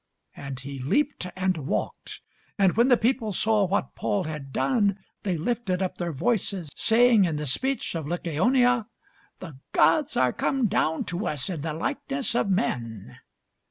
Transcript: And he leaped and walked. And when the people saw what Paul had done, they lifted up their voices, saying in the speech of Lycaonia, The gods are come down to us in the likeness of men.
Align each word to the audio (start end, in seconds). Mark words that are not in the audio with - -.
And 0.35 0.59
he 0.61 0.79
leaped 0.79 1.27
and 1.35 1.57
walked. 1.57 2.21
And 2.57 2.75
when 2.75 2.87
the 2.87 2.97
people 2.97 3.31
saw 3.31 3.67
what 3.67 3.93
Paul 3.93 4.23
had 4.23 4.51
done, 4.51 4.97
they 5.21 5.37
lifted 5.37 5.79
up 5.83 5.99
their 5.99 6.11
voices, 6.11 6.71
saying 6.75 7.25
in 7.25 7.35
the 7.35 7.45
speech 7.45 7.93
of 7.93 8.07
Lycaonia, 8.07 8.87
The 9.41 9.59
gods 9.73 10.17
are 10.17 10.33
come 10.33 10.65
down 10.65 11.05
to 11.05 11.27
us 11.27 11.51
in 11.51 11.61
the 11.61 11.73
likeness 11.75 12.33
of 12.33 12.49
men. 12.49 13.19